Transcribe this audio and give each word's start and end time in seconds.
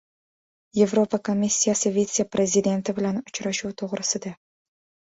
Yevropa 0.77 1.19
komissiyasi 1.29 1.93
vitse-prezidenti 1.99 2.99
bilan 3.03 3.25
uchrashuv 3.31 3.79
to‘g‘risida 3.85 4.35